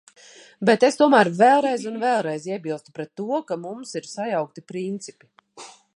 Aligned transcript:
Bet 0.69 0.85
es 0.87 0.95
tomēr 1.01 1.29
vēlreiz 1.41 1.83
un 1.91 1.99
vēlreiz 2.05 2.47
iebilstu 2.53 2.95
pret 2.97 3.11
to, 3.21 3.39
ka 3.51 3.61
mums 3.67 3.93
ir 4.01 4.11
sajaukti 4.15 4.65
principi. 4.73 5.35